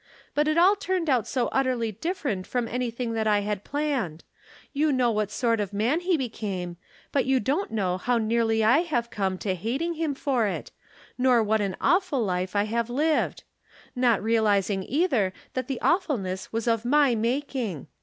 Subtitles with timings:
[0.33, 4.23] But it all turned oiit so utterly .different from anything that I had planned.
[4.73, 6.77] You know what sort of man he became;
[7.11, 10.71] but you don't know how nearly I have come to hating him for it,
[11.19, 13.43] nor what an awful life I have Uved;
[13.95, 17.85] not realizing, either, that the awfulness was of my making.